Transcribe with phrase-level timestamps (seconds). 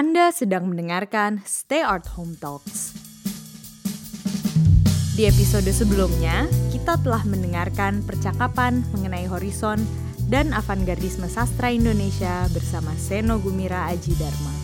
[0.00, 2.96] Anda sedang mendengarkan Stay Art Home Talks.
[5.12, 9.76] Di episode sebelumnya, kita telah mendengarkan percakapan mengenai horizon
[10.32, 14.56] dan avantgardisme sastra Indonesia bersama Seno Gumira Aji Dharma.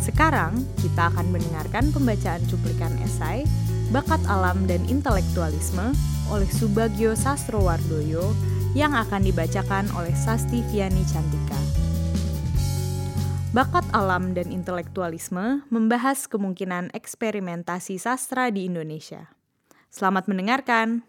[0.00, 3.44] Sekarang, kita akan mendengarkan pembacaan cuplikan esai
[3.92, 5.92] Bakat Alam dan Intelektualisme
[6.32, 8.32] oleh Subagio Sastrowardoyo
[8.72, 11.79] yang akan dibacakan oleh Sasti Fiani Cantika.
[13.50, 19.26] Bakat alam dan intelektualisme membahas kemungkinan eksperimentasi sastra di Indonesia.
[19.90, 21.02] Selamat mendengarkan.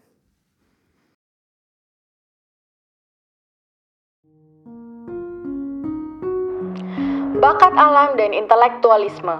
[7.38, 9.38] Bakat alam dan intelektualisme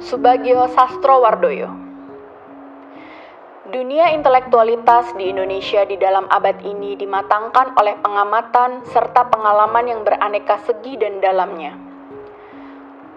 [0.00, 1.68] Subagio Sastrowardoyo
[3.68, 10.56] Dunia intelektualitas di Indonesia di dalam abad ini dimatangkan oleh pengamatan serta pengalaman yang beraneka
[10.64, 11.89] segi dan dalamnya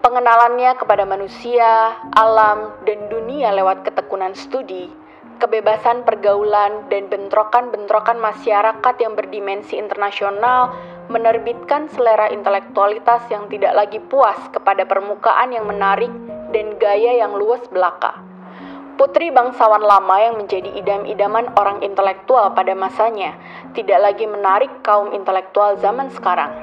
[0.04, 4.92] pengenalannya kepada manusia, alam, dan dunia lewat ketekunan studi,
[5.40, 10.76] kebebasan pergaulan, dan bentrokan-bentrokan masyarakat yang berdimensi internasional
[11.08, 16.12] menerbitkan selera intelektualitas yang tidak lagi puas kepada permukaan yang menarik
[16.52, 18.20] dan gaya yang luas belaka.
[18.94, 23.34] Putri bangsawan lama yang menjadi idam-idaman orang intelektual pada masanya
[23.74, 26.54] tidak lagi menarik kaum intelektual zaman sekarang.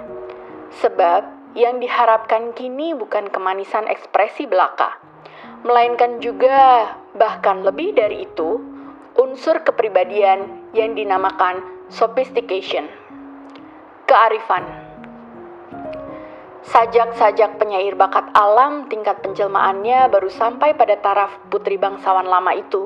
[0.79, 4.95] Sebab yang diharapkan kini bukan kemanisan ekspresi belaka,
[5.67, 8.63] melainkan juga, bahkan lebih dari itu,
[9.19, 11.59] unsur kepribadian yang dinamakan
[11.91, 12.87] sophistication,
[14.07, 14.63] kearifan.
[16.61, 22.85] Sajak-sajak penyair bakat alam tingkat penjelmaannya baru sampai pada taraf putri bangsawan lama itu.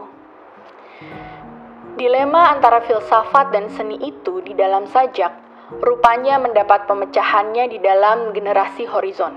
[1.99, 5.44] Dilema antara filsafat dan seni itu di dalam sajak
[5.81, 9.33] rupanya mendapat pemecahannya di dalam generasi horizon.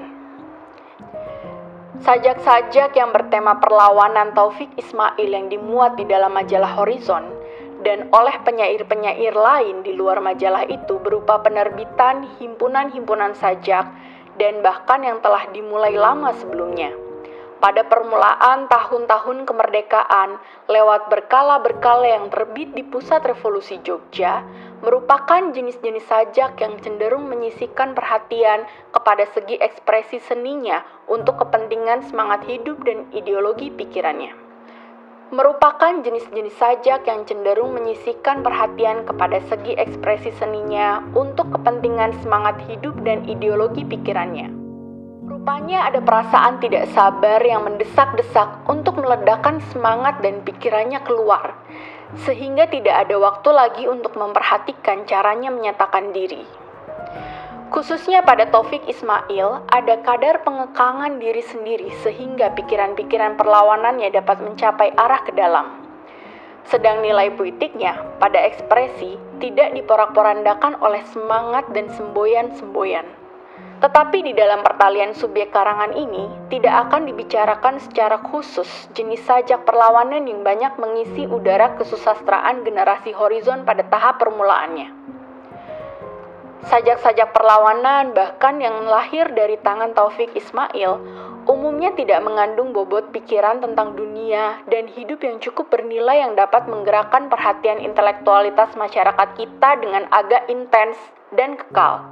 [1.99, 7.27] Sajak-sajak yang bertema perlawanan Taufik Ismail yang dimuat di dalam majalah Horizon
[7.83, 13.91] dan oleh penyair-penyair lain di luar majalah itu berupa penerbitan himpunan-himpunan sajak
[14.39, 16.95] dan bahkan yang telah dimulai lama sebelumnya
[17.59, 20.39] pada permulaan tahun-tahun kemerdekaan
[20.71, 24.47] lewat berkala-berkala yang terbit di pusat revolusi Jogja
[24.79, 28.63] merupakan jenis-jenis sajak yang cenderung menyisikan perhatian
[28.95, 34.35] kepada segi ekspresi seninya untuk kepentingan semangat hidup dan ideologi pikirannya.
[35.29, 42.97] Merupakan jenis-jenis sajak yang cenderung menyisikan perhatian kepada segi ekspresi seninya untuk kepentingan semangat hidup
[43.05, 44.58] dan ideologi pikirannya.
[45.29, 51.53] Rupanya ada perasaan tidak sabar yang mendesak-desak untuk meledakkan semangat dan pikirannya keluar,
[52.25, 56.49] sehingga tidak ada waktu lagi untuk memperhatikan caranya menyatakan diri.
[57.69, 65.21] Khususnya pada Taufik Ismail, ada kadar pengekangan diri sendiri sehingga pikiran-pikiran perlawanannya dapat mencapai arah
[65.29, 65.77] ke dalam.
[66.65, 73.28] Sedang nilai puitiknya pada ekspresi tidak diporak-porandakan oleh semangat dan semboyan-semboyan.
[73.79, 80.27] Tetapi di dalam pertalian subjek karangan ini tidak akan dibicarakan secara khusus jenis sajak perlawanan
[80.27, 84.91] yang banyak mengisi udara kesusastraan generasi horizon pada tahap permulaannya.
[86.67, 90.99] Sajak-sajak perlawanan bahkan yang lahir dari tangan Taufik Ismail
[91.49, 97.33] umumnya tidak mengandung bobot pikiran tentang dunia dan hidup yang cukup bernilai yang dapat menggerakkan
[97.33, 101.01] perhatian intelektualitas masyarakat kita dengan agak intens
[101.33, 102.05] dan kekal.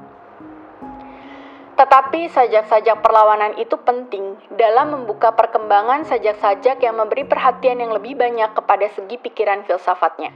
[1.76, 8.48] Tetapi sajak-sajak perlawanan itu penting dalam membuka perkembangan sajak-sajak yang memberi perhatian yang lebih banyak
[8.56, 10.32] kepada segi pikiran filsafatnya.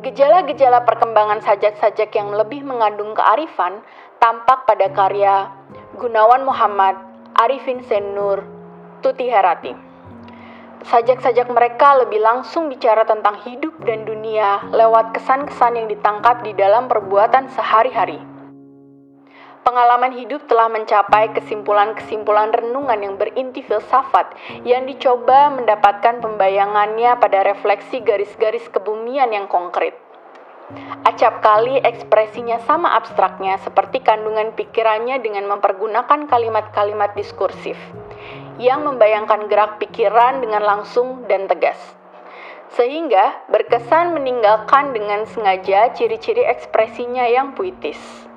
[0.00, 3.84] Gejala-gejala perkembangan sajak-sajak yang lebih mengandung kearifan
[4.16, 5.52] tampak pada karya
[6.00, 6.96] Gunawan Muhammad,
[7.36, 8.48] Arifin Senur,
[9.04, 9.76] Tuti Herati.
[10.88, 16.88] Sajak-sajak mereka lebih langsung bicara tentang hidup dan dunia lewat kesan-kesan yang ditangkap di dalam
[16.88, 18.37] perbuatan sehari-hari
[19.68, 24.32] pengalaman hidup telah mencapai kesimpulan-kesimpulan renungan yang berinti filsafat
[24.64, 29.92] yang dicoba mendapatkan pembayangannya pada refleksi garis-garis kebumian yang konkret.
[31.04, 37.76] Acap kali ekspresinya sama abstraknya seperti kandungan pikirannya dengan mempergunakan kalimat-kalimat diskursif
[38.56, 41.76] yang membayangkan gerak pikiran dengan langsung dan tegas.
[42.72, 48.27] Sehingga berkesan meninggalkan dengan sengaja ciri-ciri ekspresinya yang puitis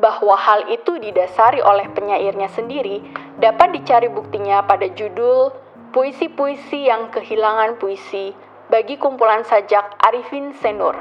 [0.00, 3.02] bahwa hal itu didasari oleh penyairnya sendiri
[3.36, 5.52] dapat dicari buktinya pada judul
[5.92, 8.32] Puisi-puisi yang kehilangan puisi
[8.72, 10.96] bagi kumpulan sajak Arifin Senur.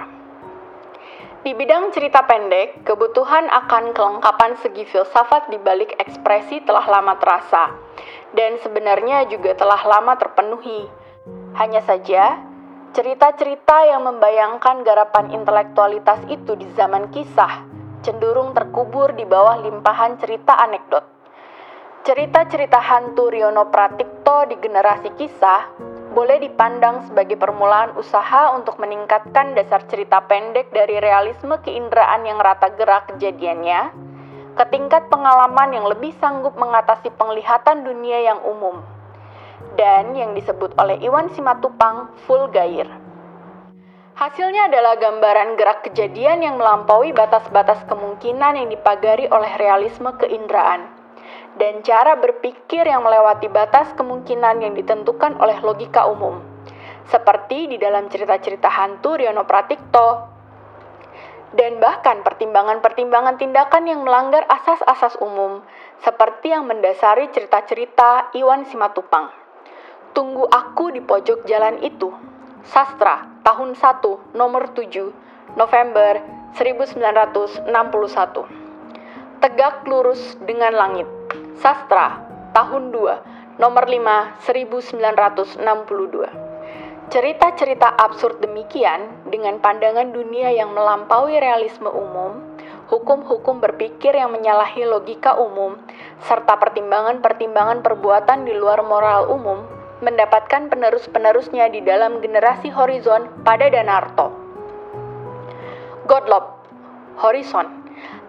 [1.48, 7.72] Di bidang cerita pendek, kebutuhan akan kelengkapan segi filsafat di balik ekspresi telah lama terasa,
[8.36, 10.84] dan sebenarnya juga telah lama terpenuhi.
[11.56, 12.44] Hanya saja,
[12.92, 17.71] cerita-cerita yang membayangkan garapan intelektualitas itu di zaman kisah
[18.02, 21.06] cenderung terkubur di bawah limpahan cerita anekdot.
[22.02, 25.70] Cerita-cerita hantu Riono Pratikto di generasi kisah
[26.12, 32.74] boleh dipandang sebagai permulaan usaha untuk meningkatkan dasar cerita pendek dari realisme keinderaan yang rata
[32.76, 33.96] gerak kejadiannya
[34.60, 38.84] ke tingkat pengalaman yang lebih sanggup mengatasi penglihatan dunia yang umum
[39.80, 42.90] dan yang disebut oleh Iwan Simatupang full gair.
[44.12, 51.02] Hasilnya adalah gambaran gerak kejadian yang melampaui batas-batas kemungkinan yang dipagari oleh realisme keinderaan
[51.56, 56.40] dan cara berpikir yang melewati batas kemungkinan yang ditentukan oleh logika umum.
[57.12, 60.32] Seperti di dalam cerita-cerita hantu Riono Pratikto,
[61.52, 65.60] dan bahkan pertimbangan-pertimbangan tindakan yang melanggar asas-asas umum,
[66.00, 69.28] seperti yang mendasari cerita-cerita Iwan Simatupang.
[70.16, 72.12] Tunggu aku di pojok jalan itu.
[72.64, 75.10] Sastra, tahun 1, nomor 7,
[75.58, 76.22] November
[76.54, 77.66] 1961.
[79.42, 81.10] Tegak lurus dengan langit.
[81.58, 82.22] Sastra,
[82.54, 86.52] tahun 2, nomor 5, 1962.
[87.12, 92.40] Cerita-cerita absurd demikian dengan pandangan dunia yang melampaui realisme umum,
[92.88, 95.76] hukum-hukum berpikir yang menyalahi logika umum,
[96.24, 104.34] serta pertimbangan-pertimbangan perbuatan di luar moral umum, mendapatkan penerus-penerusnya di dalam generasi horizon pada Danarto.
[106.10, 106.66] Godlop,
[107.22, 107.70] Horizon,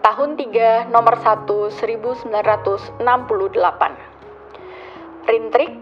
[0.04, 3.00] tahun 3 nomor 1 1968.
[5.24, 5.72] Rintrik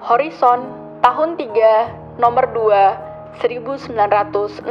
[0.00, 0.64] Horizon
[1.04, 4.64] tahun 3 nomor 2 1968.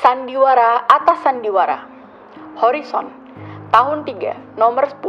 [0.00, 1.84] Sandiwara atas sandiwara.
[2.56, 3.12] Horizon
[3.74, 5.04] tahun 3 nomor 10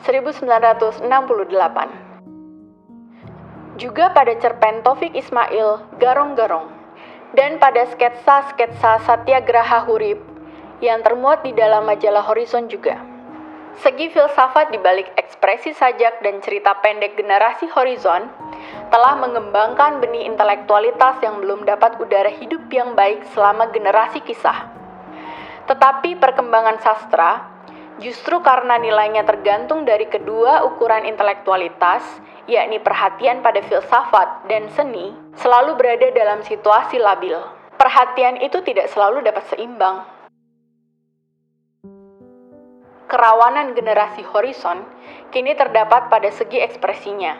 [0.00, 2.09] 1968.
[3.78, 6.66] Juga pada cerpen Taufik Ismail Garong-Garong
[7.38, 10.18] dan pada sketsa-sketsa Satyagraha Hurib
[10.82, 12.98] yang termuat di dalam majalah Horizon juga.
[13.78, 18.26] Segi filsafat di balik ekspresi sajak dan cerita pendek generasi Horizon
[18.90, 24.66] telah mengembangkan benih intelektualitas yang belum dapat udara hidup yang baik selama generasi kisah.
[25.70, 27.59] Tetapi perkembangan sastra
[28.00, 32.02] justru karena nilainya tergantung dari kedua ukuran intelektualitas,
[32.48, 37.36] yakni perhatian pada filsafat dan seni, selalu berada dalam situasi labil.
[37.76, 40.04] Perhatian itu tidak selalu dapat seimbang,
[43.10, 44.86] kerawanan generasi horizon
[45.34, 47.34] kini terdapat pada segi ekspresinya.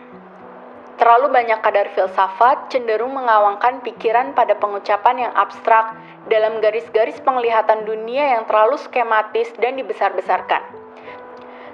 [0.99, 5.97] Terlalu banyak kadar filsafat cenderung mengawangkan pikiran pada pengucapan yang abstrak
[6.31, 10.63] dalam garis-garis penglihatan dunia yang terlalu skematis dan dibesar-besarkan.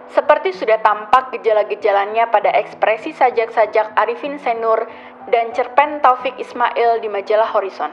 [0.10, 4.90] Seperti sudah tampak gejala-gejalanya pada ekspresi sajak-sajak Arifin Senur
[5.30, 7.92] dan cerpen Taufik Ismail di majalah Horizon.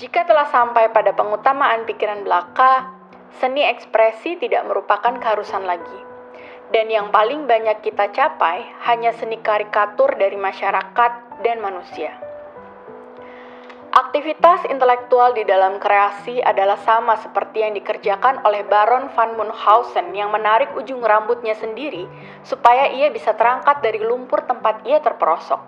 [0.00, 2.88] Jika telah sampai pada pengutamaan pikiran belaka,
[3.42, 6.00] seni ekspresi tidak merupakan keharusan lagi.
[6.70, 12.29] Dan yang paling banyak kita capai hanya seni karikatur dari masyarakat dan manusia.
[14.00, 20.32] Aktivitas intelektual di dalam kreasi adalah sama seperti yang dikerjakan oleh Baron van Munchausen yang
[20.32, 22.08] menarik ujung rambutnya sendiri
[22.40, 25.60] supaya ia bisa terangkat dari lumpur tempat ia terperosok.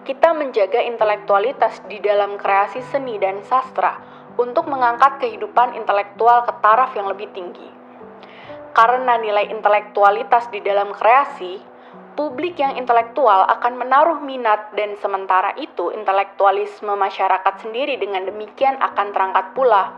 [0.00, 4.00] Kita menjaga intelektualitas di dalam kreasi seni dan sastra
[4.40, 7.68] untuk mengangkat kehidupan intelektual ke taraf yang lebih tinggi.
[8.72, 11.60] Karena nilai intelektualitas di dalam kreasi,
[12.12, 19.10] publik yang intelektual akan menaruh minat dan sementara itu intelektualisme masyarakat sendiri dengan demikian akan
[19.10, 19.96] terangkat pula.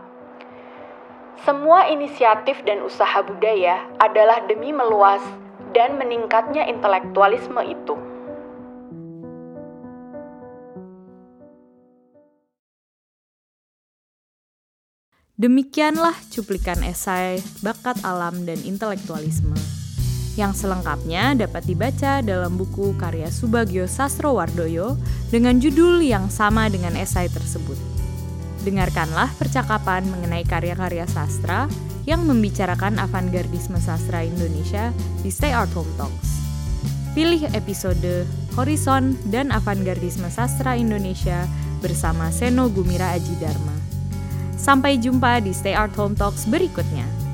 [1.43, 5.21] Semua inisiatif dan usaha budaya adalah demi meluas
[5.75, 7.95] dan meningkatnya intelektualisme itu.
[15.35, 19.84] Demikianlah cuplikan esai Bakat Alam dan Intelektualisme
[20.35, 24.99] yang selengkapnya dapat dibaca dalam buku karya Subagio Sastrowardoyo
[25.31, 27.79] dengan judul yang sama dengan esai tersebut.
[28.67, 31.71] Dengarkanlah percakapan mengenai karya-karya sastra
[32.05, 36.35] yang membicarakan avantgardisme sastra Indonesia di Stay Art Home Talks.
[37.15, 38.27] Pilih episode
[38.59, 41.47] Horizon dan Avantgardisme Sastra Indonesia
[41.79, 43.71] bersama Seno Gumira Aji Dharma.
[44.59, 47.24] Sampai jumpa di Stay Art Home Talks berikutnya.